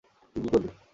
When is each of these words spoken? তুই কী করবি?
তুই 0.35 0.41
কী 0.43 0.49
করবি? 0.49 0.69